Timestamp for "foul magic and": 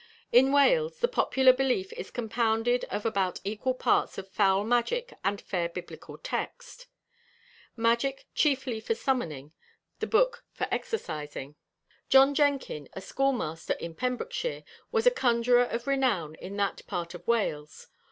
4.27-5.39